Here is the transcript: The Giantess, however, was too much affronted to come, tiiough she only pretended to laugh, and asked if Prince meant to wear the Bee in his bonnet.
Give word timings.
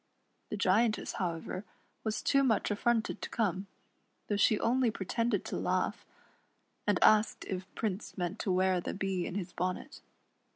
The 0.49 0.57
Giantess, 0.57 1.17
however, 1.19 1.63
was 2.03 2.23
too 2.23 2.43
much 2.43 2.71
affronted 2.71 3.21
to 3.21 3.29
come, 3.29 3.67
tiiough 4.31 4.39
she 4.39 4.59
only 4.59 4.89
pretended 4.89 5.45
to 5.45 5.57
laugh, 5.57 6.07
and 6.87 6.97
asked 7.03 7.45
if 7.45 7.67
Prince 7.75 8.17
meant 8.17 8.39
to 8.39 8.51
wear 8.51 8.81
the 8.81 8.95
Bee 8.95 9.27
in 9.27 9.35
his 9.35 9.53
bonnet. 9.53 10.01